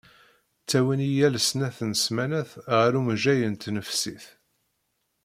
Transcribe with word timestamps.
Ttawin-iyi 0.63 1.15
yal 1.17 1.35
snat 1.47 1.77
n 1.89 1.91
smanat 2.03 2.51
ɣer 2.77 2.91
umejjay 2.99 3.41
n 3.47 3.53
tnefsit. 3.55 4.25